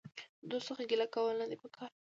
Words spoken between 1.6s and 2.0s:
په کار.